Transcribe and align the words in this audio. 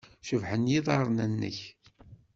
Cebḥen 0.27 0.69
yiḍarren-nnek. 0.71 1.59